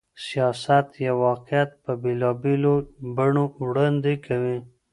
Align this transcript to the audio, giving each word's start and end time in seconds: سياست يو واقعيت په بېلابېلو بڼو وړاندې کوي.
سياست 0.25 0.87
يو 1.05 1.15
واقعيت 1.27 1.69
په 1.83 1.91
بېلابېلو 2.03 2.73
بڼو 3.15 3.45
وړاندې 3.65 4.13
کوي. 4.25 4.57